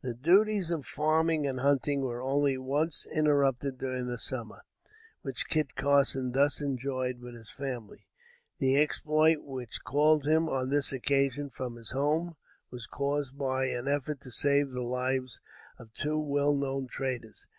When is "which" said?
5.20-5.46, 9.42-9.84